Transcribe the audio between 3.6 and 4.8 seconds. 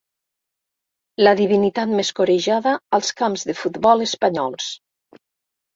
futbol espanyols.